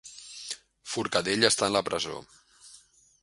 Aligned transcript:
Forcadell 0.93 1.47
està 1.51 1.69
en 1.69 1.75
la 1.77 1.83
presó 1.91 2.15